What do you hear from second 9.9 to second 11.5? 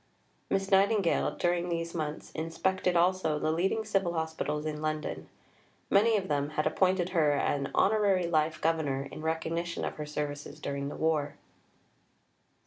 her services during the war.